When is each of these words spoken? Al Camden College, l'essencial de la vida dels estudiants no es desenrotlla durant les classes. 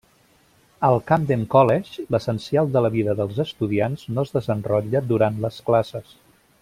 Al 0.87 0.95
Camden 1.09 1.43
College, 1.55 2.05
l'essencial 2.15 2.71
de 2.77 2.83
la 2.85 2.91
vida 2.95 3.15
dels 3.19 3.37
estudiants 3.45 4.07
no 4.17 4.25
es 4.29 4.35
desenrotlla 4.39 5.03
durant 5.13 5.39
les 5.45 5.61
classes. 5.69 6.19